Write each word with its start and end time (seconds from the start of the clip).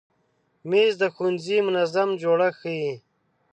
مېز 0.69 0.93
د 1.01 1.03
ښوونځي 1.13 1.57
منظم 1.67 2.09
جوړښت 2.21 2.57
ښیي. 2.61 2.91